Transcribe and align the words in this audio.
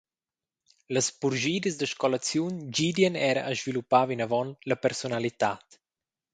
Las 0.95 1.09
purschidas 1.21 1.75
da 1.77 1.87
scolaziun 1.91 2.55
gidien 2.75 3.15
era 3.31 3.41
a 3.45 3.53
sviluppar 3.59 4.05
vinavon 4.09 4.47
la 4.69 4.75
persunalitad. 4.83 5.65